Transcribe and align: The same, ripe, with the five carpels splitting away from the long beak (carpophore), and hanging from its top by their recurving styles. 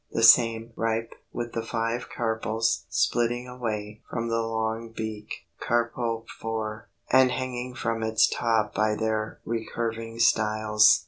The 0.11 0.23
same, 0.23 0.73
ripe, 0.75 1.13
with 1.31 1.53
the 1.53 1.61
five 1.61 2.09
carpels 2.09 2.85
splitting 2.89 3.47
away 3.47 4.01
from 4.09 4.29
the 4.29 4.41
long 4.41 4.89
beak 4.89 5.45
(carpophore), 5.59 6.89
and 7.11 7.29
hanging 7.31 7.75
from 7.75 8.01
its 8.01 8.25
top 8.27 8.73
by 8.73 8.95
their 8.95 9.41
recurving 9.45 10.19
styles. 10.19 10.99